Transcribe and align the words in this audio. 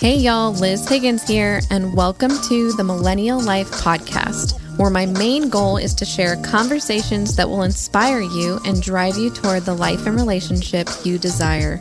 Hey, 0.00 0.14
y'all, 0.14 0.52
Liz 0.52 0.88
Higgins 0.88 1.26
here, 1.26 1.60
and 1.70 1.92
welcome 1.92 2.30
to 2.42 2.72
the 2.74 2.84
Millennial 2.84 3.40
Life 3.40 3.68
Podcast, 3.72 4.52
where 4.78 4.90
my 4.90 5.06
main 5.06 5.48
goal 5.48 5.76
is 5.76 5.92
to 5.94 6.04
share 6.04 6.36
conversations 6.36 7.34
that 7.34 7.48
will 7.48 7.64
inspire 7.64 8.20
you 8.20 8.60
and 8.64 8.80
drive 8.80 9.16
you 9.16 9.28
toward 9.28 9.64
the 9.64 9.74
life 9.74 10.06
and 10.06 10.14
relationship 10.14 10.88
you 11.02 11.18
desire. 11.18 11.80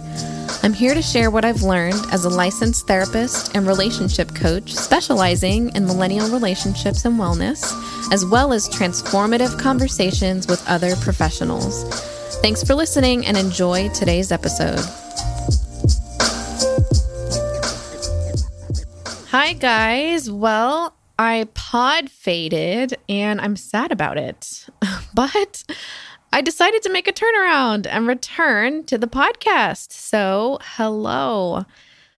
I'm 0.63 0.73
here 0.73 0.95
to 0.95 1.01
share 1.03 1.29
what 1.29 1.45
I've 1.45 1.61
learned 1.61 2.07
as 2.11 2.25
a 2.25 2.29
licensed 2.29 2.87
therapist 2.87 3.55
and 3.55 3.67
relationship 3.67 4.33
coach 4.33 4.73
specializing 4.73 5.69
in 5.75 5.85
millennial 5.85 6.31
relationships 6.31 7.05
and 7.05 7.19
wellness, 7.19 7.71
as 8.11 8.25
well 8.25 8.51
as 8.51 8.67
transformative 8.67 9.59
conversations 9.59 10.47
with 10.47 10.67
other 10.67 10.95
professionals. 10.95 11.83
Thanks 12.41 12.63
for 12.63 12.73
listening 12.73 13.27
and 13.27 13.37
enjoy 13.37 13.89
today's 13.89 14.31
episode. 14.31 14.83
Hi, 19.39 19.53
guys. 19.53 20.31
Well, 20.31 20.95
I 21.19 21.47
pod 21.53 22.09
faded 22.09 22.97
and 23.07 23.39
I'm 23.39 23.55
sad 23.55 23.91
about 23.91 24.17
it. 24.17 24.65
But 25.13 25.63
I 26.33 26.41
decided 26.41 26.81
to 26.81 26.91
make 26.91 27.07
a 27.07 27.13
turnaround 27.13 27.85
and 27.87 28.07
return 28.07 28.83
to 28.85 28.97
the 28.97 29.05
podcast. 29.05 29.91
So, 29.91 30.57
hello. 30.63 31.65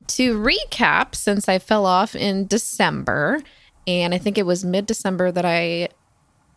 To 0.07 0.39
recap, 0.39 1.13
since 1.13 1.49
I 1.49 1.59
fell 1.59 1.85
off 1.85 2.15
in 2.15 2.47
December, 2.47 3.41
and 3.85 4.13
I 4.13 4.17
think 4.17 4.37
it 4.37 4.45
was 4.45 4.63
mid 4.63 4.85
December 4.85 5.29
that 5.29 5.45
I 5.45 5.89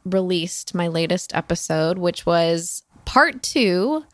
released 0.04 0.76
my 0.76 0.86
latest 0.86 1.34
episode, 1.34 1.98
which 1.98 2.24
was 2.24 2.84
part 3.04 3.42
two 3.42 4.04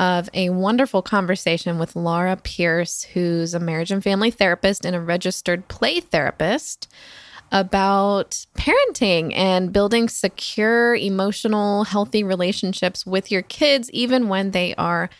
of 0.00 0.30
a 0.32 0.48
wonderful 0.48 1.02
conversation 1.02 1.78
with 1.78 1.94
Laura 1.94 2.34
Pierce, 2.34 3.02
who's 3.02 3.52
a 3.52 3.60
marriage 3.60 3.90
and 3.90 4.02
family 4.02 4.30
therapist 4.30 4.86
and 4.86 4.96
a 4.96 5.00
registered 5.00 5.68
play 5.68 6.00
therapist, 6.00 6.88
about 7.52 8.46
parenting 8.54 9.36
and 9.36 9.74
building 9.74 10.08
secure, 10.08 10.96
emotional, 10.96 11.84
healthy 11.84 12.24
relationships 12.24 13.04
with 13.04 13.30
your 13.30 13.42
kids, 13.42 13.90
even 13.90 14.28
when 14.28 14.52
they 14.52 14.74
are 14.76 15.10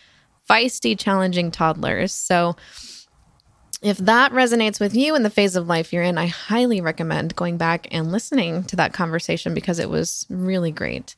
feisty, 0.49 0.99
challenging 0.99 1.51
toddlers. 1.51 2.13
So, 2.13 2.57
if 3.83 3.99
that 3.99 4.33
resonates 4.33 4.81
with 4.81 4.95
you 4.95 5.15
in 5.15 5.23
the 5.23 5.31
phase 5.31 5.57
of 5.57 5.67
life 5.67 5.93
you're 5.93 6.03
in, 6.03 6.19
I 6.19 6.27
highly 6.27 6.81
recommend 6.81 7.37
going 7.37 7.57
back 7.57 7.87
and 7.91 8.13
listening 8.13 8.65
to 8.65 8.77
that 8.77 8.93
conversation 8.93 9.53
because 9.53 9.79
it 9.79 9.91
was 9.91 10.27
really 10.31 10.71
great. 10.71 11.17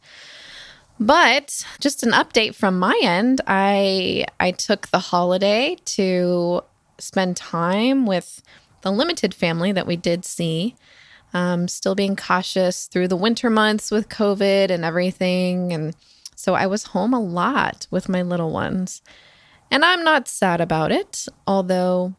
But 1.00 1.64
just 1.80 2.02
an 2.02 2.12
update 2.12 2.54
from 2.54 2.78
my 2.78 2.98
end, 3.02 3.40
I 3.46 4.26
I 4.38 4.52
took 4.52 4.88
the 4.88 4.98
holiday 4.98 5.76
to 5.96 6.62
spend 6.98 7.36
time 7.36 8.06
with 8.06 8.42
the 8.82 8.92
limited 8.92 9.34
family 9.34 9.72
that 9.72 9.86
we 9.86 9.96
did 9.96 10.24
see. 10.24 10.76
Um, 11.34 11.66
still 11.66 11.94
being 11.94 12.14
cautious 12.14 12.86
through 12.86 13.08
the 13.08 13.16
winter 13.16 13.48
months 13.48 13.90
with 13.90 14.10
COVID 14.10 14.70
and 14.70 14.84
everything. 14.84 15.72
And 15.72 15.96
so 16.36 16.54
I 16.54 16.66
was 16.66 16.84
home 16.84 17.14
a 17.14 17.20
lot 17.20 17.86
with 17.90 18.08
my 18.08 18.20
little 18.20 18.50
ones. 18.50 19.00
And 19.70 19.84
I'm 19.84 20.04
not 20.04 20.28
sad 20.28 20.60
about 20.60 20.92
it, 20.92 21.26
although 21.46 22.14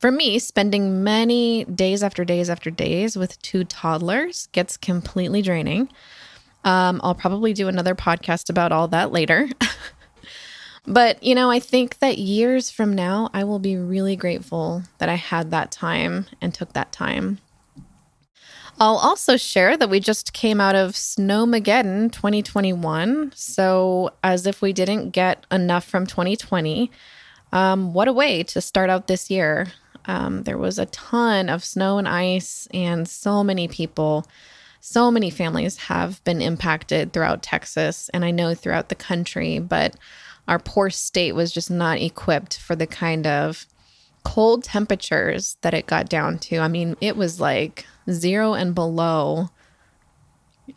for 0.00 0.10
me, 0.10 0.38
spending 0.40 1.04
many 1.04 1.64
days 1.64 2.02
after 2.02 2.24
days 2.24 2.50
after 2.50 2.70
days 2.70 3.16
with 3.16 3.40
two 3.42 3.62
toddlers 3.62 4.48
gets 4.52 4.76
completely 4.76 5.42
draining. 5.42 5.90
Um, 6.64 7.00
I'll 7.02 7.14
probably 7.14 7.52
do 7.52 7.68
another 7.68 7.94
podcast 7.94 8.48
about 8.50 8.72
all 8.72 8.88
that 8.88 9.12
later. 9.12 9.48
but, 10.86 11.22
you 11.22 11.34
know, 11.34 11.50
I 11.50 11.58
think 11.58 11.98
that 11.98 12.18
years 12.18 12.70
from 12.70 12.94
now, 12.94 13.30
I 13.34 13.44
will 13.44 13.58
be 13.58 13.76
really 13.76 14.16
grateful 14.16 14.82
that 14.98 15.08
I 15.08 15.16
had 15.16 15.50
that 15.50 15.72
time 15.72 16.26
and 16.40 16.54
took 16.54 16.72
that 16.72 16.92
time. 16.92 17.38
I'll 18.80 18.96
also 18.96 19.36
share 19.36 19.76
that 19.76 19.90
we 19.90 20.00
just 20.00 20.32
came 20.32 20.60
out 20.60 20.74
of 20.74 20.92
Snowmageddon 20.92 22.10
2021. 22.10 23.32
So, 23.34 24.10
as 24.24 24.46
if 24.46 24.62
we 24.62 24.72
didn't 24.72 25.10
get 25.10 25.46
enough 25.50 25.84
from 25.84 26.06
2020, 26.06 26.90
um, 27.52 27.92
what 27.92 28.08
a 28.08 28.12
way 28.12 28.42
to 28.44 28.60
start 28.60 28.88
out 28.88 29.06
this 29.06 29.30
year. 29.30 29.68
Um, 30.06 30.42
there 30.44 30.58
was 30.58 30.78
a 30.78 30.86
ton 30.86 31.48
of 31.48 31.64
snow 31.64 31.98
and 31.98 32.08
ice, 32.08 32.66
and 32.72 33.06
so 33.06 33.44
many 33.44 33.68
people 33.68 34.26
so 34.84 35.12
many 35.12 35.30
families 35.30 35.76
have 35.76 36.22
been 36.24 36.42
impacted 36.42 37.12
throughout 37.12 37.40
Texas 37.40 38.10
and 38.12 38.24
I 38.24 38.32
know 38.32 38.52
throughout 38.52 38.88
the 38.88 38.96
country, 38.96 39.60
but 39.60 39.94
our 40.48 40.58
poor 40.58 40.90
state 40.90 41.36
was 41.36 41.52
just 41.52 41.70
not 41.70 42.00
equipped 42.00 42.58
for 42.58 42.74
the 42.74 42.88
kind 42.88 43.24
of 43.24 43.64
cold 44.24 44.64
temperatures 44.64 45.56
that 45.60 45.72
it 45.72 45.86
got 45.86 46.08
down 46.08 46.40
to. 46.40 46.58
I 46.58 46.66
mean, 46.66 46.96
it 47.00 47.16
was 47.16 47.40
like 47.40 47.86
zero 48.10 48.54
and 48.54 48.74
below 48.74 49.50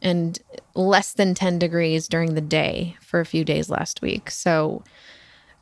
and 0.04 0.38
less 0.76 1.12
than 1.14 1.34
10 1.34 1.58
degrees 1.58 2.08
during 2.08 2.36
the 2.36 2.42
day 2.42 2.98
for 3.02 3.20
a 3.20 3.26
few 3.26 3.44
days 3.44 3.72
last 3.72 4.04
week. 4.04 4.30
So, 4.30 4.84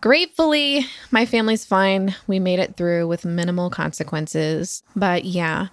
gratefully, 0.02 0.86
my 1.12 1.25
family's 1.25 1.64
fine. 1.64 2.14
We 2.28 2.40
made 2.40 2.60
it 2.60 2.75
through 2.75 3.08
with 3.08 3.24
minimal 3.24 3.70
consequences. 3.70 4.84
But 4.98 5.24
yeah, 5.24 5.68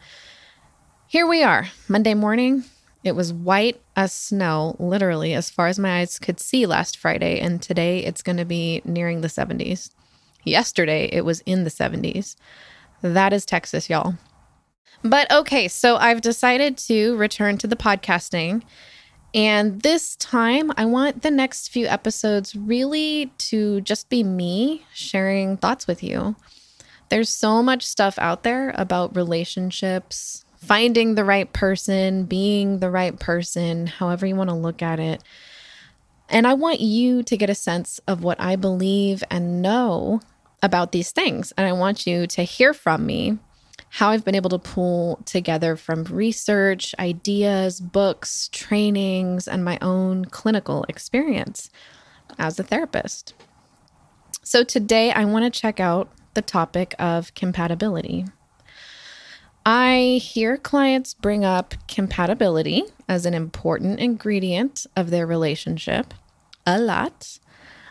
here 1.10 1.26
we 1.26 1.42
are, 1.42 1.66
Monday 1.88 2.14
morning. 2.14 2.62
It 3.02 3.16
was 3.16 3.32
white 3.32 3.80
as 3.96 4.12
snow, 4.12 4.76
literally, 4.78 5.34
as 5.34 5.50
far 5.50 5.66
as 5.66 5.76
my 5.76 5.98
eyes 5.98 6.20
could 6.20 6.38
see 6.38 6.66
last 6.66 6.96
Friday. 6.96 7.40
And 7.40 7.60
today 7.60 8.04
it's 8.04 8.22
going 8.22 8.36
to 8.36 8.44
be 8.44 8.80
nearing 8.84 9.20
the 9.20 9.26
70s. 9.26 9.90
Yesterday 10.44 11.08
it 11.12 11.24
was 11.24 11.40
in 11.40 11.64
the 11.64 11.70
70s. 11.70 12.36
That 13.02 13.32
is 13.32 13.44
Texas, 13.44 13.90
y'all. 13.90 14.14
But 15.02 15.28
okay, 15.32 15.66
so 15.66 15.96
I've 15.96 16.20
decided 16.20 16.78
to 16.78 17.16
return 17.16 17.58
to 17.58 17.66
the 17.66 17.74
podcasting. 17.74 18.62
And 19.34 19.82
this 19.82 20.14
time, 20.14 20.70
I 20.76 20.84
want 20.84 21.22
the 21.22 21.32
next 21.32 21.70
few 21.70 21.88
episodes 21.88 22.54
really 22.54 23.32
to 23.38 23.80
just 23.80 24.10
be 24.10 24.22
me 24.22 24.86
sharing 24.94 25.56
thoughts 25.56 25.88
with 25.88 26.04
you. 26.04 26.36
There's 27.08 27.30
so 27.30 27.64
much 27.64 27.84
stuff 27.84 28.16
out 28.20 28.44
there 28.44 28.72
about 28.76 29.16
relationships, 29.16 30.44
finding 30.60 31.14
the 31.14 31.24
right 31.24 31.52
person, 31.52 32.24
being 32.24 32.78
the 32.78 32.90
right 32.90 33.18
person, 33.18 33.86
however 33.86 34.26
you 34.26 34.36
want 34.36 34.50
to 34.50 34.56
look 34.56 34.82
at 34.82 35.00
it. 35.00 35.22
And 36.28 36.46
I 36.46 36.54
want 36.54 36.80
you 36.80 37.22
to 37.24 37.36
get 37.36 37.50
a 37.50 37.54
sense 37.54 37.98
of 38.06 38.22
what 38.22 38.40
I 38.40 38.56
believe 38.56 39.24
and 39.30 39.62
know 39.62 40.20
about 40.62 40.92
these 40.92 41.10
things. 41.10 41.52
And 41.56 41.66
I 41.66 41.72
want 41.72 42.06
you 42.06 42.26
to 42.28 42.42
hear 42.42 42.72
from 42.72 43.04
me 43.04 43.38
how 43.94 44.10
I've 44.10 44.24
been 44.24 44.36
able 44.36 44.50
to 44.50 44.58
pull 44.58 45.20
together 45.24 45.74
from 45.74 46.04
research, 46.04 46.94
ideas, 46.98 47.80
books, 47.80 48.48
trainings, 48.52 49.48
and 49.48 49.64
my 49.64 49.78
own 49.82 50.26
clinical 50.26 50.84
experience 50.88 51.70
as 52.38 52.60
a 52.60 52.62
therapist. 52.62 53.34
So 54.44 54.62
today 54.62 55.10
I 55.10 55.24
want 55.24 55.52
to 55.52 55.60
check 55.60 55.80
out 55.80 56.10
the 56.34 56.42
topic 56.42 56.94
of 56.98 57.34
compatibility. 57.34 58.26
I 59.64 60.20
hear 60.22 60.56
clients 60.56 61.12
bring 61.12 61.44
up 61.44 61.74
compatibility 61.86 62.84
as 63.08 63.26
an 63.26 63.34
important 63.34 64.00
ingredient 64.00 64.86
of 64.96 65.10
their 65.10 65.26
relationship 65.26 66.14
a 66.66 66.78
lot. 66.80 67.38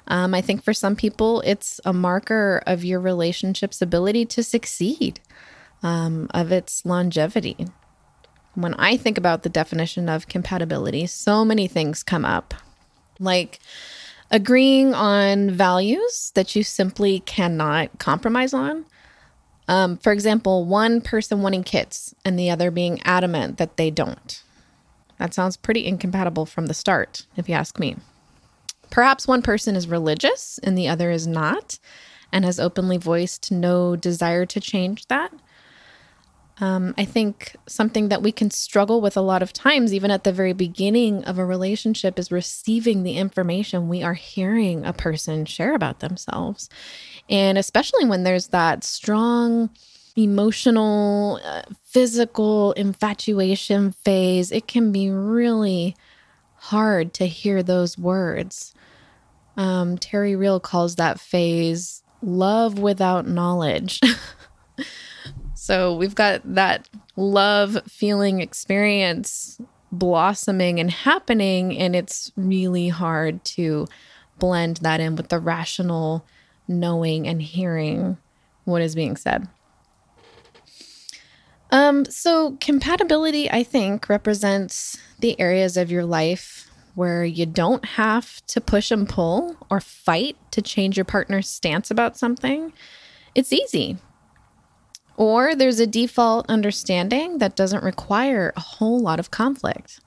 Um, 0.07 0.33
I 0.33 0.41
think 0.41 0.63
for 0.63 0.73
some 0.73 0.95
people, 0.95 1.41
it's 1.41 1.79
a 1.85 1.93
marker 1.93 2.63
of 2.65 2.83
your 2.83 2.99
relationship's 2.99 3.81
ability 3.81 4.25
to 4.25 4.43
succeed, 4.43 5.19
um, 5.83 6.27
of 6.33 6.51
its 6.51 6.85
longevity. 6.85 7.67
When 8.55 8.73
I 8.73 8.97
think 8.97 9.17
about 9.17 9.43
the 9.43 9.49
definition 9.49 10.09
of 10.09 10.27
compatibility, 10.27 11.05
so 11.05 11.45
many 11.45 11.67
things 11.67 12.01
come 12.01 12.25
up, 12.25 12.55
like 13.19 13.59
agreeing 14.31 14.95
on 14.95 15.51
values 15.51 16.31
that 16.33 16.55
you 16.55 16.63
simply 16.63 17.19
cannot 17.21 17.99
compromise 17.99 18.53
on 18.53 18.85
um, 19.69 19.97
for 19.97 20.11
example, 20.11 20.65
one 20.65 20.99
person 20.99 21.43
wanting 21.43 21.63
kids 21.63 22.15
and 22.25 22.37
the 22.37 22.49
other 22.49 22.71
being 22.71 22.99
adamant 23.03 23.59
that 23.59 23.77
they 23.77 23.91
don't. 23.91 24.41
That 25.19 25.33
sounds 25.33 25.57
pretty 25.57 25.85
incompatible 25.85 26.47
from 26.47 26.65
the 26.65 26.73
start, 26.73 27.27
if 27.37 27.47
you 27.47 27.53
ask 27.53 27.77
me. 27.77 27.97
Perhaps 28.89 29.27
one 29.27 29.43
person 29.43 29.75
is 29.75 29.87
religious 29.87 30.59
and 30.63 30.75
the 30.75 30.87
other 30.87 31.11
is 31.11 31.27
not, 31.27 31.77
and 32.31 32.45
has 32.45 32.59
openly 32.59 32.97
voiced 32.97 33.51
no 33.51 33.95
desire 33.95 34.47
to 34.47 34.59
change 34.59 35.05
that. 35.07 35.31
Um, 36.61 36.93
I 36.97 37.05
think 37.05 37.55
something 37.67 38.09
that 38.09 38.21
we 38.21 38.31
can 38.31 38.51
struggle 38.51 38.99
with 38.99 39.15
a 39.15 39.21
lot 39.21 39.41
of 39.41 39.53
times, 39.53 39.93
even 39.93 40.11
at 40.11 40.25
the 40.25 40.33
very 40.33 40.51
beginning 40.51 41.23
of 41.23 41.37
a 41.37 41.45
relationship, 41.45 42.19
is 42.19 42.31
receiving 42.31 43.03
the 43.03 43.17
information 43.17 43.87
we 43.87 44.03
are 44.03 44.13
hearing 44.13 44.85
a 44.85 44.91
person 44.91 45.45
share 45.45 45.73
about 45.73 45.99
themselves. 45.99 46.69
And 47.29 47.57
especially 47.57 48.05
when 48.05 48.23
there's 48.23 48.47
that 48.47 48.83
strong 48.83 49.69
emotional, 50.17 51.39
uh, 51.45 51.61
physical 51.85 52.73
infatuation 52.73 53.91
phase, 53.91 54.51
it 54.51 54.67
can 54.67 54.91
be 54.91 55.09
really 55.09 55.95
hard 56.55 57.13
to 57.13 57.25
hear 57.25 57.63
those 57.63 57.97
words. 57.97 58.73
Um, 59.55 59.97
Terry 59.97 60.35
Real 60.35 60.59
calls 60.59 60.97
that 60.97 61.21
phase 61.21 62.03
love 62.21 62.79
without 62.79 63.27
knowledge. 63.27 64.01
so 65.69 65.93
we've 65.93 66.15
got 66.15 66.41
that 66.55 66.89
love 67.15 67.77
feeling 67.87 68.41
experience 68.41 69.61
blossoming 69.91 70.79
and 70.79 70.89
happening, 70.89 71.77
and 71.77 71.95
it's 71.95 72.31
really 72.35 72.87
hard 72.87 73.45
to 73.45 73.87
blend 74.39 74.77
that 74.77 74.99
in 74.99 75.15
with 75.15 75.29
the 75.29 75.37
rational 75.37 76.25
knowing 76.67 77.27
and 77.27 77.39
hearing 77.43 78.17
what 78.65 78.81
is 78.81 78.95
being 78.95 79.15
said. 79.15 79.47
Um, 81.69 82.03
so 82.05 82.57
compatibility, 82.59 83.47
I 83.51 83.61
think, 83.61 84.09
represents 84.09 84.97
the 85.19 85.39
areas 85.39 85.77
of 85.77 85.91
your 85.91 86.03
life 86.03 86.67
where 86.95 87.23
you 87.23 87.45
don't 87.45 87.85
have 87.85 88.43
to 88.47 88.59
push 88.59 88.89
and 88.89 89.07
pull 89.07 89.55
or 89.69 89.79
fight 89.79 90.35
to 90.49 90.63
change 90.63 90.97
your 90.97 91.05
partner's 91.05 91.47
stance 91.47 91.91
about 91.91 92.17
something. 92.17 92.73
It's 93.35 93.53
easy. 93.53 93.99
Or 95.19 95.53
there's 95.53 95.81
a 95.81 95.85
default 95.85 96.49
understanding 96.49 97.39
that 97.39 97.57
doesn't 97.57 97.83
require 97.83 98.53
a 98.55 98.61
whole 98.61 99.01
lot 99.01 99.19
of 99.19 99.31
conflict. 99.31 99.99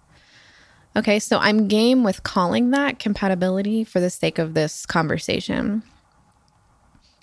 Okay, 0.96 1.18
so 1.18 1.36
I'm 1.36 1.68
game 1.68 2.02
with 2.02 2.22
calling 2.22 2.70
that 2.70 2.98
compatibility 2.98 3.84
for 3.84 4.00
the 4.00 4.08
sake 4.08 4.38
of 4.38 4.54
this 4.54 4.86
conversation. 4.86 5.82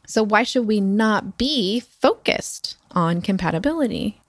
So, 0.05 0.21
why 0.21 0.43
should 0.43 0.67
we 0.67 0.79
not 0.79 1.39
be 1.39 1.79
focused 1.79 2.77
on 2.91 3.21
compatibility? 3.21 4.21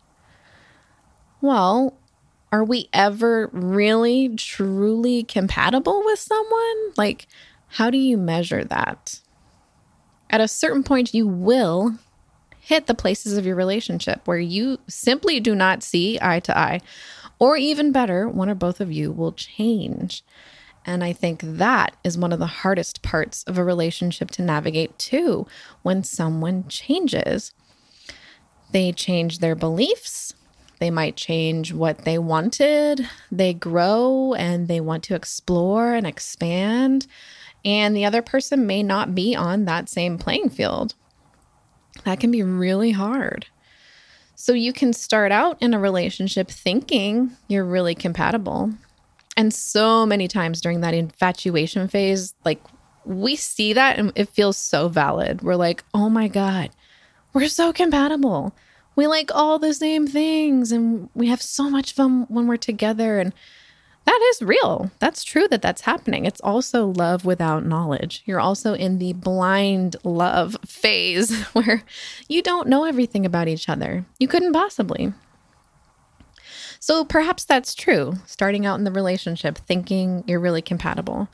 Well, 1.42 1.98
are 2.50 2.64
we 2.64 2.88
ever 2.94 3.50
really 3.52 4.34
truly 4.36 5.22
compatible 5.22 6.02
with 6.02 6.18
someone? 6.18 6.92
Like, 6.96 7.26
how 7.68 7.90
do 7.90 7.98
you 7.98 8.16
measure 8.16 8.64
that? 8.64 9.20
At 10.30 10.40
a 10.40 10.48
certain 10.48 10.82
point, 10.82 11.12
you 11.12 11.28
will 11.28 11.98
hit 12.70 12.87
the 12.87 12.94
places 12.94 13.37
of 13.37 13.44
your 13.44 13.56
relationship 13.56 14.20
where 14.26 14.38
you 14.38 14.78
simply 14.87 15.40
do 15.40 15.56
not 15.56 15.82
see 15.82 16.20
eye 16.22 16.38
to 16.38 16.56
eye. 16.56 16.81
Or 17.40 17.56
even 17.56 17.90
better, 17.90 18.28
one 18.28 18.49
or 18.49 18.55
both 18.55 18.81
of 18.81 18.93
you 18.93 19.11
will 19.11 19.32
change. 19.32 20.22
And 20.87 21.02
I 21.02 21.12
think 21.12 21.40
that 21.43 21.96
is 22.05 22.17
one 22.17 22.32
of 22.32 22.38
the 22.38 22.46
hardest 22.46 23.02
parts 23.02 23.43
of 23.43 23.58
a 23.58 23.64
relationship 23.64 24.31
to 24.31 24.43
navigate 24.43 24.96
too 25.00 25.49
when 25.82 26.05
someone 26.05 26.69
changes. 26.69 27.52
They 28.70 28.93
change 28.93 29.40
their 29.40 29.56
beliefs, 29.56 30.34
they 30.78 30.90
might 30.93 31.17
change 31.17 31.72
what 31.72 32.05
they 32.05 32.19
wanted. 32.19 33.06
They 33.32 33.52
grow 33.52 34.34
and 34.34 34.69
they 34.69 34.81
want 34.81 35.02
to 35.05 35.17
explore 35.17 35.93
and 35.93 36.06
expand. 36.06 37.08
And 37.64 37.96
the 37.96 38.05
other 38.05 38.22
person 38.22 38.64
may 38.64 38.84
not 38.84 39.12
be 39.12 39.34
on 39.34 39.64
that 39.64 39.88
same 39.88 40.19
playing 40.19 40.50
field. 40.50 40.94
That 42.05 42.20
can 42.20 42.31
be 42.31 42.43
really 42.43 42.93
hard. 42.93 43.47
So 44.35 44.52
you 44.52 44.73
can 44.73 44.93
start 44.93 45.32
out 45.32 45.58
in 45.61 45.75
a 45.75 45.79
relationship 45.79 46.49
thinking 46.49 47.37
you're 47.49 47.64
really 47.64 47.94
compatible. 47.94 48.73
And 49.37 49.52
so 49.52 50.06
many 50.06 50.29
times 50.29 50.61
during 50.61 50.81
that 50.81 50.94
infatuation 50.94 51.88
phase, 51.88 52.35
like 52.44 52.61
we 53.05 53.37
see 53.37 53.73
that 53.75 53.99
and 53.99 54.12
it 54.14 54.29
feels 54.29 54.56
so 54.56 54.88
valid. 54.88 55.43
We're 55.43 55.56
like, 55.56 55.85
oh 55.94 56.08
my 56.08 56.29
God, 56.29 56.70
we're 57.32 57.49
so 57.49 57.73
compatible 57.73 58.55
we 59.00 59.06
like 59.06 59.31
all 59.35 59.58
the 59.58 59.73
same 59.73 60.06
things 60.06 60.73
and 60.73 61.08
we 61.14 61.29
have 61.29 61.41
so 61.41 61.70
much 61.70 61.93
fun 61.93 62.26
when 62.29 62.46
we're 62.46 62.58
together 62.58 63.19
and 63.19 63.32
that 64.06 64.20
is 64.35 64.43
real. 64.43 64.91
That's 64.99 65.23
true 65.23 65.47
that 65.49 65.62
that's 65.62 65.82
happening. 65.82 66.25
It's 66.25 66.41
also 66.41 66.87
love 66.87 67.25
without 67.25 67.64
knowledge. 67.64 68.23
You're 68.26 68.41
also 68.41 68.75
in 68.75 68.99
the 68.99 69.12
blind 69.12 69.97
love 70.05 70.56
phase 70.67 71.43
where 71.52 71.85
you 72.29 72.43
don't 72.43 72.69
know 72.69 72.85
everything 72.85 73.25
about 73.25 73.49
each 73.49 73.69
other. 73.69 74.05
You 74.19 74.29
couldn't 74.29 74.52
possibly. 74.52 75.12
So 76.81 77.05
perhaps 77.05 77.44
that's 77.44 77.75
true, 77.75 78.14
starting 78.26 78.64
out 78.64 78.79
in 78.79 78.85
the 78.85 78.91
relationship 78.91 79.58
thinking 79.58 80.25
you're 80.26 80.41
really 80.41 80.62
compatible. 80.62 81.29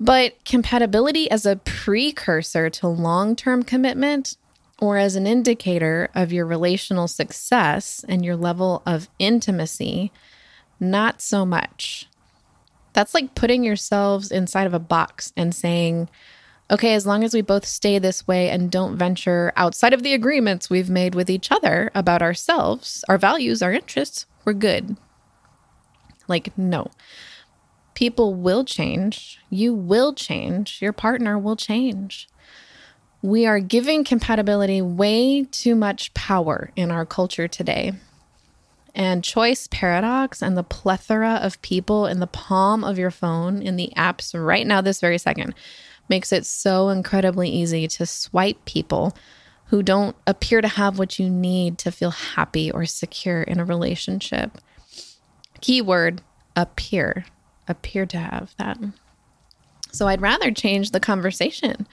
But 0.00 0.42
compatibility 0.46 1.30
as 1.30 1.44
a 1.44 1.56
precursor 1.56 2.70
to 2.70 2.88
long 2.88 3.36
term 3.36 3.62
commitment 3.62 4.38
or 4.80 4.96
as 4.96 5.14
an 5.14 5.26
indicator 5.26 6.08
of 6.14 6.32
your 6.32 6.46
relational 6.46 7.06
success 7.06 8.02
and 8.08 8.24
your 8.24 8.36
level 8.36 8.82
of 8.86 9.10
intimacy, 9.18 10.10
not 10.80 11.20
so 11.20 11.44
much. 11.44 12.08
That's 12.92 13.14
like 13.14 13.34
putting 13.34 13.62
yourselves 13.62 14.32
inside 14.32 14.66
of 14.66 14.74
a 14.74 14.80
box 14.80 15.32
and 15.36 15.54
saying, 15.54 16.08
okay, 16.70 16.94
as 16.94 17.06
long 17.06 17.22
as 17.22 17.34
we 17.34 17.40
both 17.40 17.64
stay 17.64 17.98
this 17.98 18.26
way 18.26 18.48
and 18.50 18.70
don't 18.70 18.96
venture 18.96 19.52
outside 19.56 19.92
of 19.92 20.02
the 20.02 20.14
agreements 20.14 20.70
we've 20.70 20.90
made 20.90 21.14
with 21.14 21.30
each 21.30 21.52
other 21.52 21.90
about 21.94 22.22
ourselves, 22.22 23.04
our 23.08 23.18
values, 23.18 23.62
our 23.62 23.72
interests, 23.72 24.26
we're 24.44 24.52
good. 24.52 24.96
Like, 26.26 26.56
no. 26.56 26.90
People 27.94 28.34
will 28.34 28.64
change. 28.64 29.38
You 29.50 29.74
will 29.74 30.14
change. 30.14 30.80
Your 30.80 30.92
partner 30.92 31.38
will 31.38 31.56
change 31.56 32.28
we 33.22 33.46
are 33.46 33.60
giving 33.60 34.04
compatibility 34.04 34.80
way 34.80 35.44
too 35.44 35.74
much 35.74 36.12
power 36.14 36.70
in 36.74 36.90
our 36.90 37.04
culture 37.04 37.48
today. 37.48 37.92
And 38.94 39.22
choice 39.22 39.68
paradox 39.70 40.42
and 40.42 40.56
the 40.56 40.64
plethora 40.64 41.34
of 41.42 41.62
people 41.62 42.06
in 42.06 42.20
the 42.20 42.26
palm 42.26 42.82
of 42.82 42.98
your 42.98 43.10
phone 43.10 43.62
in 43.62 43.76
the 43.76 43.92
apps 43.96 44.32
right 44.34 44.66
now, 44.66 44.80
this 44.80 45.00
very 45.00 45.18
second, 45.18 45.54
makes 46.08 46.32
it 46.32 46.44
so 46.44 46.88
incredibly 46.88 47.48
easy 47.48 47.86
to 47.86 48.04
swipe 48.04 48.64
people 48.64 49.16
who 49.66 49.82
don't 49.82 50.16
appear 50.26 50.60
to 50.60 50.68
have 50.68 50.98
what 50.98 51.18
you 51.18 51.30
need 51.30 51.78
to 51.78 51.92
feel 51.92 52.10
happy 52.10 52.70
or 52.70 52.84
secure 52.84 53.42
in 53.42 53.60
a 53.60 53.64
relationship. 53.64 54.58
Keyword 55.60 56.22
appear, 56.56 57.24
appear 57.68 58.06
to 58.06 58.18
have 58.18 58.52
that. 58.58 58.78
So 59.92 60.08
I'd 60.08 60.20
rather 60.20 60.50
change 60.50 60.90
the 60.90 61.00
conversation 61.00 61.86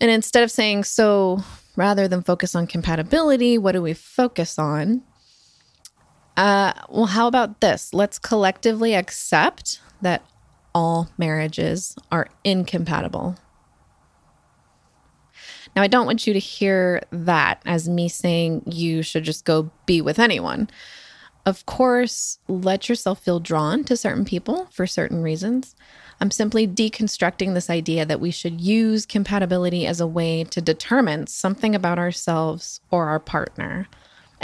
and 0.00 0.10
instead 0.10 0.42
of 0.42 0.50
saying, 0.50 0.84
so 0.84 1.42
rather 1.74 2.08
than 2.08 2.22
focus 2.22 2.54
on 2.54 2.66
compatibility, 2.66 3.58
what 3.58 3.72
do 3.72 3.82
we 3.82 3.94
focus 3.94 4.58
on? 4.58 5.02
Uh, 6.36 6.72
well, 6.88 7.06
how 7.06 7.26
about 7.26 7.60
this? 7.60 7.94
Let's 7.94 8.18
collectively 8.18 8.94
accept 8.94 9.80
that 10.02 10.22
all 10.74 11.08
marriages 11.16 11.96
are 12.12 12.28
incompatible. 12.44 13.36
Now, 15.74 15.82
I 15.82 15.86
don't 15.88 16.06
want 16.06 16.26
you 16.26 16.32
to 16.32 16.38
hear 16.38 17.02
that 17.10 17.62
as 17.64 17.88
me 17.88 18.08
saying 18.08 18.62
you 18.66 19.02
should 19.02 19.24
just 19.24 19.44
go 19.44 19.70
be 19.86 20.00
with 20.00 20.18
anyone. 20.18 20.68
Of 21.46 21.64
course, 21.64 22.38
let 22.48 22.88
yourself 22.88 23.20
feel 23.20 23.40
drawn 23.40 23.84
to 23.84 23.96
certain 23.96 24.24
people 24.24 24.66
for 24.72 24.86
certain 24.86 25.22
reasons. 25.22 25.76
I'm 26.20 26.30
simply 26.30 26.66
deconstructing 26.66 27.54
this 27.54 27.70
idea 27.70 28.04
that 28.06 28.20
we 28.20 28.30
should 28.30 28.60
use 28.60 29.06
compatibility 29.06 29.86
as 29.86 30.00
a 30.00 30.06
way 30.06 30.44
to 30.44 30.60
determine 30.60 31.26
something 31.26 31.74
about 31.74 31.98
ourselves 31.98 32.80
or 32.90 33.08
our 33.08 33.20
partner. 33.20 33.86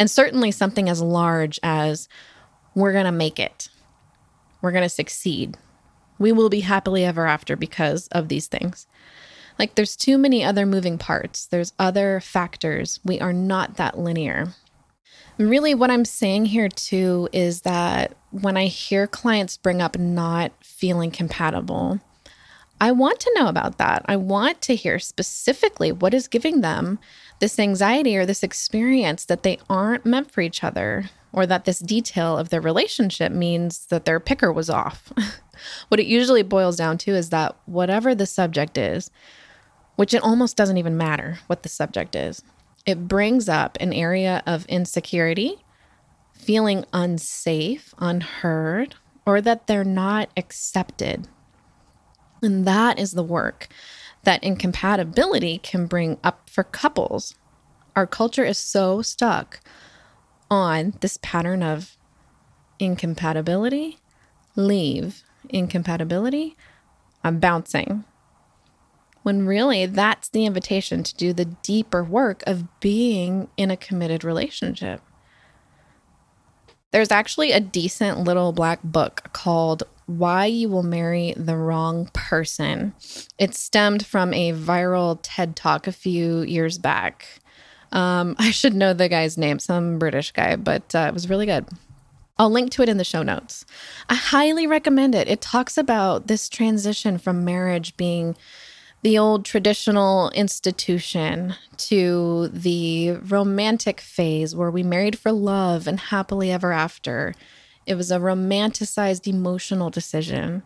And 0.03 0.11
certainly 0.11 0.51
something 0.51 0.89
as 0.89 1.01
large 1.01 1.61
as 1.63 2.09
we're 2.75 2.91
going 2.91 3.05
to 3.05 3.13
make 3.13 3.39
it, 3.39 3.69
we're 4.61 4.73
going 4.73 4.83
to 4.83 4.89
succeed, 4.89 5.57
we 6.19 6.33
will 6.33 6.49
be 6.49 6.59
happily 6.59 7.05
ever 7.05 7.25
after 7.25 7.55
because 7.55 8.09
of 8.09 8.27
these 8.27 8.49
things. 8.49 8.89
Like 9.61 9.77
there's 9.77 9.95
too 9.95 10.19
many 10.19 10.43
other 10.43 10.67
moving 10.67 10.99
parts, 10.99 11.47
there's 11.47 11.73
other 11.79 12.19
factors. 12.19 12.99
We 13.05 13.21
are 13.21 13.33
not 13.33 13.77
that 13.77 13.97
linear. 13.97 14.55
Really, 15.39 15.73
what 15.73 15.93
I'm 15.93 16.05
saying 16.05 16.47
here 16.47 16.69
too 16.69 17.29
is 17.31 17.61
that 17.61 18.17
when 18.33 18.57
I 18.57 18.67
hear 18.67 19.07
clients 19.07 19.57
bring 19.57 19.81
up 19.81 19.97
not 19.97 20.51
feeling 20.65 21.13
compatible, 21.13 22.01
I 22.81 22.91
want 22.91 23.21
to 23.21 23.33
know 23.37 23.47
about 23.47 23.79
that. 23.79 24.05
I 24.07 24.17
want 24.17 24.63
to 24.63 24.75
hear 24.75 24.99
specifically 24.99 25.93
what 25.93 26.13
is 26.13 26.27
giving 26.27 26.61
them 26.61 26.99
this 27.43 27.59
anxiety 27.59 28.17
or 28.17 28.25
this 28.25 28.45
experience 28.45 29.25
that 29.25 29.43
they 29.43 29.59
aren't 29.69 30.07
meant 30.07 30.31
for 30.31 30.43
each 30.43 30.63
other, 30.63 31.11
or 31.33 31.45
that 31.45 31.65
this 31.65 31.81
detail 31.81 32.39
of 32.39 32.51
their 32.51 32.61
relationship 32.61 33.33
means 33.33 33.87
that 33.87 34.05
their 34.05 34.21
picker 34.21 34.53
was 34.53 34.71
off. 34.71 35.13
what 35.89 35.99
it 35.99 36.07
usually 36.07 36.45
boils 36.45 36.77
down 36.77 36.97
to 36.97 37.11
is 37.11 37.31
that 37.31 37.57
whatever 37.67 38.15
the 38.15 38.27
subject 38.27 38.79
is, 38.79 39.11
which 39.97 40.15
it 40.15 40.23
almost 40.23 40.57
doesn't 40.57 40.77
even 40.77 40.97
matter 40.97 41.41
what 41.49 41.65
the 41.65 41.69
subject 41.69 42.15
is, 42.15 42.45
it 42.87 43.09
brings 43.09 43.49
up 43.49 43.77
an 43.81 43.93
area 43.93 44.45
of 44.47 44.65
insecurity, 44.67 45.65
feeling 46.33 46.85
unsafe, 46.93 47.93
unheard, 47.99 48.95
or 49.27 49.41
that 49.41 49.67
they're 49.67 49.83
not 49.83 50.29
accepted. 50.37 51.27
And 52.41 52.65
that 52.69 53.01
is 53.01 53.11
the 53.11 53.25
work 53.25 53.69
that 54.25 54.43
incompatibility 54.45 55.59
can 55.59 55.87
bring 55.87 56.19
up 56.23 56.49
for 56.49 56.65
couples. 56.65 57.35
Our 57.97 58.07
culture 58.07 58.45
is 58.45 58.59
so 58.59 59.03
stuck 59.03 59.61
on 60.51 60.95
this 61.01 61.19
pattern 61.23 61.63
of 61.63 61.97
incompatibility, 62.79 63.99
leave, 64.57 65.23
incompatibility, 65.49 66.57
I'm 67.25 67.39
bouncing. 67.39 68.05
when 69.23 69.47
really 69.47 69.87
that's 69.87 70.29
the 70.29 70.47
invitation 70.47 71.03
to 71.03 71.15
do 71.15 71.33
the 71.33 71.45
deeper 71.45 72.03
work 72.03 72.43
of 72.47 72.81
being 72.81 73.49
in 73.57 73.71
a 73.71 73.77
committed 73.77 74.25
relationship. 74.25 75.01
There's 76.91 77.11
actually 77.11 77.53
a 77.53 77.61
decent 77.61 78.19
little 78.19 78.53
black 78.53 78.83
book 78.83 79.31
called 79.33 79.85
Why 80.07 80.47
You 80.47 80.69
Will 80.69 80.83
Marry 80.83 81.35
the 81.37 81.57
Wrong 81.57 82.11
Person. 82.13 82.95
It 83.39 83.55
stemmed 83.55 84.05
from 84.05 84.35
a 84.35 84.53
viral 84.53 85.19
TED 85.23 85.57
talk 85.57 85.87
a 85.87 85.93
few 85.93 86.43
years 86.43 86.79
back. 86.79 87.27
Um, 87.93 88.37
I 88.39 88.51
should 88.51 88.75
know 88.75 88.93
the 88.93 89.09
guy's 89.09 89.39
name, 89.39 89.59
some 89.59 89.99
British 89.99 90.33
guy, 90.33 90.57
but 90.57 90.95
uh, 90.95 91.07
it 91.09 91.15
was 91.15 91.29
really 91.29 91.47
good. 91.47 91.67
I'll 92.39 92.51
link 92.51 92.71
to 92.73 92.83
it 92.83 92.89
in 92.89 92.97
the 92.97 93.05
show 93.05 93.23
notes. 93.23 93.65
I 94.09 94.15
highly 94.15 94.67
recommend 94.67 95.15
it. 95.15 95.29
It 95.29 95.41
talks 95.41 95.79
about 95.79 96.27
this 96.27 96.49
transition 96.49 97.19
from 97.19 97.45
marriage 97.45 97.97
being 97.97 98.37
the 99.03 99.19
old 99.19 99.45
traditional 99.45 100.31
institution 100.31 101.55
to 101.77 102.49
the 102.49 103.13
romantic 103.13 104.01
phase 104.01 104.55
where 104.55 104.71
we 104.71 104.83
married 104.83 105.19
for 105.19 105.33
love 105.33 105.87
and 105.87 105.99
happily 105.99 106.51
ever 106.51 106.73
after. 106.73 107.35
It 107.87 107.95
was 107.95 108.11
a 108.11 108.19
romanticized 108.19 109.27
emotional 109.27 109.91
decision 109.91 110.63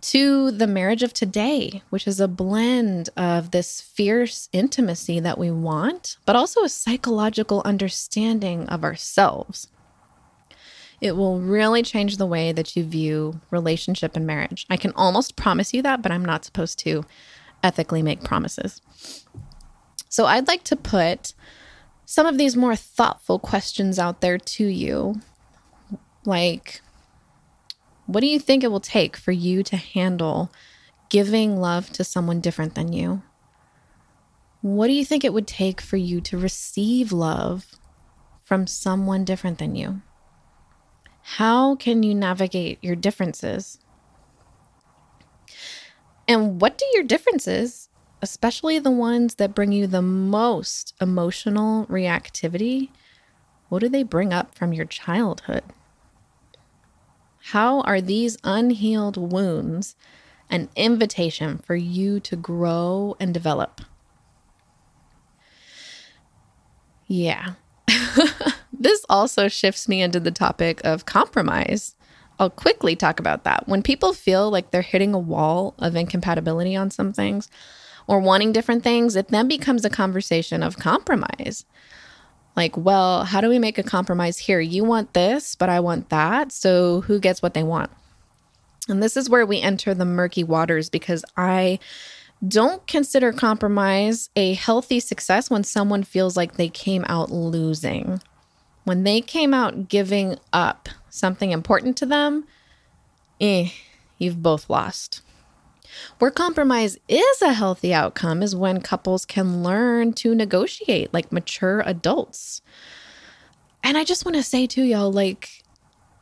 to 0.00 0.50
the 0.50 0.66
marriage 0.66 1.02
of 1.02 1.14
today, 1.14 1.82
which 1.88 2.06
is 2.06 2.20
a 2.20 2.28
blend 2.28 3.08
of 3.16 3.52
this 3.52 3.80
fierce 3.80 4.48
intimacy 4.52 5.18
that 5.20 5.38
we 5.38 5.50
want, 5.50 6.18
but 6.26 6.36
also 6.36 6.62
a 6.62 6.68
psychological 6.68 7.62
understanding 7.64 8.68
of 8.68 8.84
ourselves. 8.84 9.68
It 11.00 11.16
will 11.16 11.40
really 11.40 11.82
change 11.82 12.16
the 12.16 12.26
way 12.26 12.52
that 12.52 12.76
you 12.76 12.84
view 12.84 13.40
relationship 13.50 14.14
and 14.14 14.26
marriage. 14.26 14.66
I 14.70 14.76
can 14.76 14.92
almost 14.94 15.36
promise 15.36 15.74
you 15.74 15.82
that, 15.82 16.02
but 16.02 16.12
I'm 16.12 16.24
not 16.24 16.44
supposed 16.44 16.78
to 16.80 17.04
ethically 17.62 18.02
make 18.02 18.24
promises. 18.24 18.80
So 20.08 20.26
I'd 20.26 20.48
like 20.48 20.64
to 20.64 20.76
put 20.76 21.34
some 22.04 22.26
of 22.26 22.38
these 22.38 22.56
more 22.56 22.76
thoughtful 22.76 23.38
questions 23.38 23.98
out 23.98 24.20
there 24.20 24.38
to 24.38 24.64
you. 24.64 25.20
Like, 26.24 26.80
what 28.06 28.20
do 28.20 28.26
you 28.26 28.38
think 28.38 28.62
it 28.62 28.70
will 28.70 28.80
take 28.80 29.16
for 29.16 29.32
you 29.32 29.62
to 29.64 29.76
handle 29.76 30.50
giving 31.08 31.58
love 31.58 31.90
to 31.92 32.04
someone 32.04 32.40
different 32.40 32.74
than 32.74 32.92
you? 32.92 33.22
What 34.60 34.86
do 34.86 34.92
you 34.92 35.04
think 35.04 35.24
it 35.24 35.32
would 35.32 35.46
take 35.46 35.80
for 35.80 35.96
you 35.96 36.20
to 36.22 36.38
receive 36.38 37.12
love 37.12 37.66
from 38.44 38.66
someone 38.66 39.24
different 39.24 39.58
than 39.58 39.74
you? 39.74 40.02
How 41.22 41.74
can 41.76 42.02
you 42.02 42.14
navigate 42.14 42.82
your 42.82 42.96
differences? 42.96 43.78
And 46.26 46.60
what 46.60 46.78
do 46.78 46.86
your 46.94 47.02
differences, 47.04 47.88
especially 48.22 48.78
the 48.78 48.90
ones 48.90 49.36
that 49.36 49.54
bring 49.54 49.72
you 49.72 49.86
the 49.86 50.02
most 50.02 50.94
emotional 51.00 51.86
reactivity, 51.86 52.88
what 53.68 53.80
do 53.80 53.88
they 53.88 54.02
bring 54.02 54.32
up 54.32 54.54
from 54.54 54.72
your 54.72 54.86
childhood? 54.86 55.64
How 57.48 57.82
are 57.82 58.00
these 58.00 58.38
unhealed 58.42 59.18
wounds 59.18 59.96
an 60.48 60.70
invitation 60.76 61.58
for 61.58 61.76
you 61.76 62.18
to 62.20 62.36
grow 62.36 63.16
and 63.20 63.34
develop? 63.34 63.82
Yeah. 67.06 67.52
this 68.72 69.04
also 69.10 69.48
shifts 69.48 69.86
me 69.86 70.00
into 70.00 70.20
the 70.20 70.30
topic 70.30 70.80
of 70.84 71.04
compromise. 71.04 71.96
I'll 72.38 72.48
quickly 72.48 72.96
talk 72.96 73.20
about 73.20 73.44
that. 73.44 73.68
When 73.68 73.82
people 73.82 74.14
feel 74.14 74.50
like 74.50 74.70
they're 74.70 74.80
hitting 74.80 75.12
a 75.12 75.18
wall 75.18 75.74
of 75.78 75.94
incompatibility 75.94 76.74
on 76.74 76.90
some 76.90 77.12
things 77.12 77.50
or 78.06 78.20
wanting 78.20 78.52
different 78.52 78.82
things, 78.82 79.16
it 79.16 79.28
then 79.28 79.48
becomes 79.48 79.84
a 79.84 79.90
conversation 79.90 80.62
of 80.62 80.78
compromise. 80.78 81.66
Like, 82.56 82.76
well, 82.76 83.24
how 83.24 83.40
do 83.40 83.48
we 83.48 83.58
make 83.58 83.78
a 83.78 83.82
compromise 83.82 84.38
here? 84.38 84.60
You 84.60 84.84
want 84.84 85.12
this, 85.12 85.54
but 85.54 85.68
I 85.68 85.80
want 85.80 86.08
that. 86.10 86.52
So 86.52 87.00
who 87.02 87.18
gets 87.18 87.42
what 87.42 87.54
they 87.54 87.64
want? 87.64 87.90
And 88.88 89.02
this 89.02 89.16
is 89.16 89.30
where 89.30 89.46
we 89.46 89.60
enter 89.60 89.94
the 89.94 90.04
murky 90.04 90.44
waters 90.44 90.90
because 90.90 91.24
I 91.36 91.78
don't 92.46 92.86
consider 92.86 93.32
compromise 93.32 94.28
a 94.36 94.54
healthy 94.54 95.00
success 95.00 95.50
when 95.50 95.64
someone 95.64 96.02
feels 96.02 96.36
like 96.36 96.54
they 96.54 96.68
came 96.68 97.04
out 97.08 97.30
losing. 97.30 98.20
When 98.84 99.02
they 99.02 99.20
came 99.20 99.54
out 99.54 99.88
giving 99.88 100.38
up 100.52 100.88
something 101.08 101.50
important 101.50 101.96
to 101.98 102.06
them, 102.06 102.44
eh, 103.40 103.70
you've 104.18 104.42
both 104.42 104.68
lost. 104.68 105.22
Where 106.18 106.30
compromise 106.30 106.98
is 107.08 107.42
a 107.42 107.52
healthy 107.52 107.92
outcome 107.92 108.42
is 108.42 108.56
when 108.56 108.80
couples 108.80 109.24
can 109.24 109.62
learn 109.62 110.12
to 110.14 110.34
negotiate 110.34 111.12
like 111.12 111.32
mature 111.32 111.82
adults. 111.86 112.62
And 113.82 113.98
I 113.98 114.04
just 114.04 114.24
want 114.24 114.36
to 114.36 114.42
say 114.42 114.66
to 114.68 114.82
y'all, 114.82 115.12
like, 115.12 115.62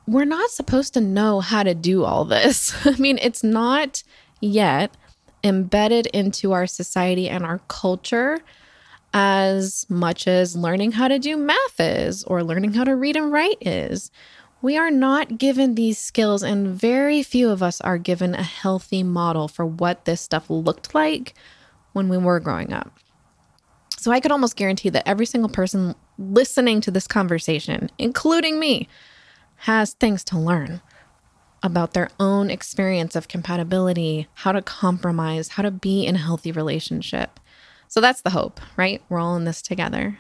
we're 0.07 0.25
not 0.25 0.51
supposed 0.51 0.95
to 0.95 1.01
know 1.01 1.41
how 1.41 1.63
to 1.63 1.75
do 1.75 2.05
all 2.05 2.25
this. 2.25 2.75
I 2.87 2.97
mean, 2.97 3.19
it's 3.23 3.45
not 3.45 4.03
yet 4.41 4.97
embedded 5.45 6.07
into 6.07 6.53
our 6.53 6.67
society 6.67 7.29
and 7.29 7.45
our 7.45 7.61
culture 7.69 8.41
as 9.15 9.87
much 9.89 10.27
as 10.27 10.57
learning 10.57 10.93
how 10.93 11.09
to 11.09 11.19
do 11.19 11.37
math 11.37 11.79
is 11.79 12.25
or 12.25 12.43
learning 12.43 12.73
how 12.73 12.85
to 12.85 12.97
read 12.97 13.17
and 13.17 13.31
write 13.31 13.59
is. 13.61 14.11
We 14.63 14.77
are 14.77 14.93
not 14.93 15.39
given 15.39 15.75
these 15.75 15.99
skills, 15.99 16.45
and 16.45 16.69
very 16.69 17.25
few 17.25 17.51
of 17.51 17.65
us 17.65 17.81
are 17.81 17.99
given 17.99 18.35
a 18.37 18.45
healthy 18.45 19.03
model 19.03 19.49
for 19.49 19.67
what 19.67 20.05
this 20.05 20.21
stuff 20.21 20.49
looked 20.49 20.95
like 20.95 21.35
when 21.93 22.09
we 22.09 22.17
were 22.17 22.39
growing 22.39 22.73
up. 22.73 22.97
So 23.99 24.13
I 24.13 24.21
could 24.21 24.31
almost 24.31 24.55
guarantee 24.55 24.89
that 24.91 25.07
every 25.07 25.27
single 25.27 25.51
person 25.51 25.97
listening 26.17 26.81
to 26.83 26.93
this 26.93 27.09
conversation, 27.09 27.91
including 27.99 28.61
me, 28.61 28.89
has 29.57 29.95
things 29.95 30.23
to 30.25 30.39
learn 30.39 30.81
about 31.63 31.93
their 31.93 32.11
own 32.21 32.49
experience 32.49 33.17
of 33.17 33.29
compatibility, 33.29 34.29
how 34.35 34.53
to 34.53 34.63
compromise, 34.63 35.49
how 35.49 35.63
to 35.63 35.71
be 35.73 36.07
in 36.07 36.15
a 36.15 36.19
healthy 36.19 36.53
relationship. 36.53 37.41
So 37.89 38.01
that's 38.01 38.23
the 38.23 38.31
hope, 38.31 38.61
right? 38.77 39.03
We're 39.09 39.19
all 39.19 39.37
in 39.37 39.45
this 39.45 39.61
together. 39.61 40.19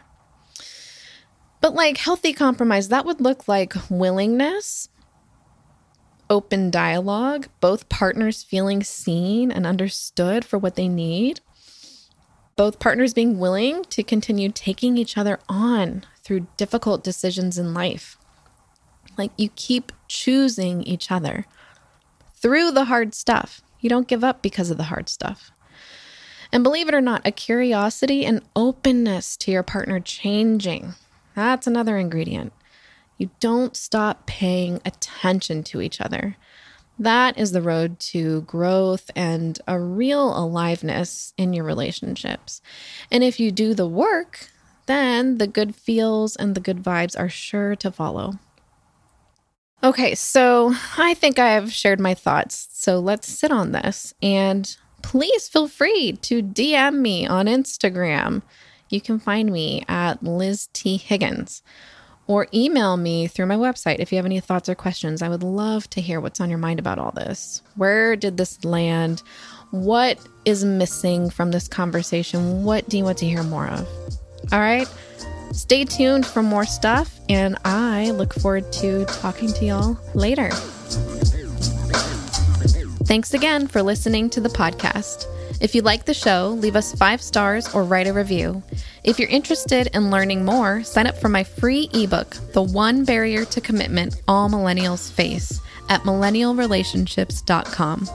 But 1.62 1.75
like 1.75 1.97
healthy 1.97 2.33
compromise, 2.33 2.88
that 2.88 3.07
would 3.07 3.21
look 3.21 3.47
like 3.47 3.73
willingness, 3.88 4.88
open 6.28 6.73
dialogue, 6.73 7.47
both 7.61 7.88
partners 7.88 8.42
feeling 8.42 8.83
seen 8.83 9.52
and 9.52 9.64
understood 9.64 10.45
for 10.45 10.59
what 10.59 10.75
they 10.75 10.88
need, 10.88 11.40
both 12.57 12.81
partners 12.81 13.14
being 13.14 13.38
willing 13.38 13.85
to 13.85 14.02
continue 14.02 14.50
taking 14.50 14.99
each 14.99 15.16
other 15.16 15.38
on 15.49 16.04
through 16.25 16.49
difficult 16.57 17.04
decisions 17.04 17.57
in 17.57 17.73
life. 17.73 18.19
Like 19.16 19.31
you 19.37 19.49
keep 19.54 19.92
choosing 20.09 20.83
each 20.83 21.12
other 21.12 21.47
through 22.35 22.73
the 22.73 22.87
hard 22.87 23.14
stuff. 23.14 23.62
You 23.78 23.88
don't 23.88 24.09
give 24.09 24.25
up 24.25 24.42
because 24.42 24.71
of 24.71 24.78
the 24.78 24.85
hard 24.85 25.09
stuff. 25.09 25.52
And 26.50 26.64
believe 26.64 26.88
it 26.88 26.95
or 26.95 27.00
not, 27.00 27.23
a 27.25 27.31
curiosity 27.31 28.26
and 28.26 28.42
openness 28.57 29.37
to 29.38 29.52
your 29.52 29.62
partner 29.62 30.00
changing 30.00 30.95
that's 31.34 31.66
another 31.66 31.96
ingredient. 31.96 32.52
You 33.18 33.30
don't 33.40 33.76
stop 33.76 34.26
paying 34.26 34.80
attention 34.84 35.62
to 35.64 35.80
each 35.80 36.00
other. 36.00 36.36
That 36.98 37.38
is 37.38 37.52
the 37.52 37.62
road 37.62 37.98
to 38.00 38.42
growth 38.42 39.10
and 39.16 39.58
a 39.66 39.78
real 39.80 40.36
aliveness 40.36 41.32
in 41.36 41.52
your 41.52 41.64
relationships. 41.64 42.60
And 43.10 43.24
if 43.24 43.40
you 43.40 43.50
do 43.50 43.74
the 43.74 43.88
work, 43.88 44.48
then 44.86 45.38
the 45.38 45.46
good 45.46 45.74
feels 45.74 46.36
and 46.36 46.54
the 46.54 46.60
good 46.60 46.82
vibes 46.82 47.18
are 47.18 47.28
sure 47.28 47.76
to 47.76 47.90
follow. 47.90 48.34
Okay, 49.84 50.14
so 50.14 50.74
I 50.96 51.14
think 51.14 51.38
I 51.38 51.50
have 51.50 51.72
shared 51.72 51.98
my 51.98 52.14
thoughts. 52.14 52.68
So 52.72 53.00
let's 53.00 53.28
sit 53.28 53.50
on 53.50 53.72
this. 53.72 54.14
And 54.22 54.76
please 55.02 55.48
feel 55.48 55.66
free 55.66 56.12
to 56.22 56.42
DM 56.42 57.00
me 57.00 57.26
on 57.26 57.46
Instagram 57.46 58.42
you 58.92 59.00
can 59.00 59.18
find 59.18 59.50
me 59.50 59.82
at 59.88 60.22
Liz 60.22 60.68
T. 60.72 60.96
Higgins 60.96 61.62
or 62.26 62.46
email 62.54 62.96
me 62.96 63.26
through 63.26 63.46
my 63.46 63.56
website 63.56 63.99
if 63.99 64.12
you 64.12 64.16
have 64.16 64.26
any 64.26 64.40
thoughts 64.40 64.68
or 64.68 64.75
questions. 64.75 65.22
I 65.22 65.28
would 65.28 65.42
love 65.42 65.88
to 65.90 66.00
hear 66.00 66.20
what's 66.20 66.40
on 66.40 66.49
your 66.50 66.58
mind 66.58 66.78
about 66.78 66.99
all 66.99 67.12
this. 67.12 67.62
Where 67.76 68.16
did 68.16 68.37
this 68.37 68.64
land? 68.64 69.22
What 69.70 70.18
is 70.44 70.64
missing 70.64 71.30
from 71.30 71.50
this 71.50 71.68
conversation? 71.68 72.64
What 72.64 72.88
do 72.88 72.99
you 72.99 73.04
want 73.04 73.18
to 73.18 73.26
hear 73.26 73.42
more 73.42 73.68
of? 73.68 73.88
All 74.52 74.61
right. 74.61 74.88
Stay 75.52 75.84
tuned 75.84 76.25
for 76.25 76.42
more 76.42 76.64
stuff, 76.64 77.20
and 77.28 77.58
I 77.64 78.11
look 78.12 78.32
forward 78.32 78.72
to 78.75 79.04
talking 79.04 79.52
to 79.52 79.64
y'all 79.66 79.99
later. 80.14 80.49
Thanks 83.04 83.34
again 83.34 83.66
for 83.66 83.82
listening 83.82 84.30
to 84.30 84.40
the 84.40 84.49
podcast. 84.49 85.26
If 85.62 85.75
you 85.76 85.83
like 85.83 86.07
the 86.07 86.12
show, 86.12 86.49
leave 86.59 86.75
us 86.75 86.92
five 86.92 87.23
stars 87.23 87.73
or 87.73 87.85
write 87.85 88.09
a 88.09 88.12
review. 88.12 88.64
If 89.04 89.21
you're 89.21 89.28
interested 89.28 89.87
in 89.95 90.11
learning 90.11 90.45
more, 90.45 90.83
sign 90.83 91.07
up 91.07 91.16
for 91.16 91.28
my 91.28 91.45
free 91.45 91.88
ebook, 91.95 92.31
The 92.52 92.64
One 92.64 93.04
Barrier 93.04 93.45
to 93.45 93.61
Commitment 93.61 94.21
All 94.26 94.50
Millennials 94.50 95.12
Face, 95.12 95.61
at 95.88 96.02
millennialrelationships.com. 96.02 98.09